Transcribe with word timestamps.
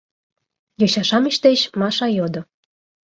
—йоча-шамыч 0.79 1.35
деч 1.45 1.59
Маша 1.79 2.07
йодо. 2.17 2.41